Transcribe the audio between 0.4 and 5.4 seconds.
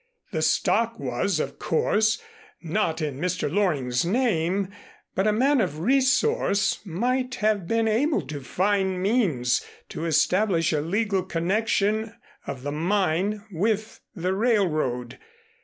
stock was, of course, not in Mr. Loring's name, but a